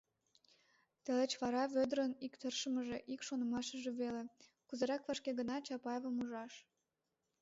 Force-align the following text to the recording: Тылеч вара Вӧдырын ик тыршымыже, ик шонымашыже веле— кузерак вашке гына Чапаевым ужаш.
Тылеч 1.03 1.31
вара 1.41 1.63
Вӧдырын 1.73 2.13
ик 2.25 2.33
тыршымыже, 2.41 2.97
ик 3.13 3.21
шонымашыже 3.27 3.91
веле— 4.01 4.23
кузерак 4.67 5.01
вашке 5.07 5.31
гына 5.39 5.55
Чапаевым 5.67 6.15
ужаш. 6.23 6.53